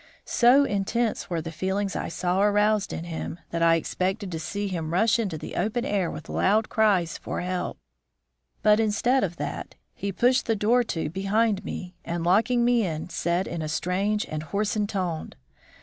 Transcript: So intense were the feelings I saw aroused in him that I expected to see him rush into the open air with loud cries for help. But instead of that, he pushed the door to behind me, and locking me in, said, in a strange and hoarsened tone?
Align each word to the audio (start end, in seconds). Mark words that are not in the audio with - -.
So 0.25 0.63
intense 0.63 1.29
were 1.29 1.43
the 1.43 1.51
feelings 1.51 1.95
I 1.95 2.07
saw 2.09 2.41
aroused 2.41 2.91
in 2.91 3.03
him 3.03 3.39
that 3.51 3.61
I 3.61 3.75
expected 3.75 4.31
to 4.31 4.39
see 4.39 4.67
him 4.67 4.93
rush 4.93 5.19
into 5.19 5.37
the 5.37 5.55
open 5.55 5.85
air 5.85 6.09
with 6.09 6.27
loud 6.27 6.69
cries 6.69 7.19
for 7.19 7.41
help. 7.41 7.77
But 8.63 8.79
instead 8.79 9.23
of 9.23 9.35
that, 9.35 9.75
he 9.93 10.11
pushed 10.11 10.47
the 10.47 10.55
door 10.55 10.83
to 10.85 11.11
behind 11.11 11.63
me, 11.63 11.93
and 12.03 12.23
locking 12.23 12.65
me 12.65 12.83
in, 12.83 13.09
said, 13.09 13.47
in 13.47 13.61
a 13.61 13.69
strange 13.69 14.25
and 14.27 14.41
hoarsened 14.41 14.89
tone? 14.89 15.33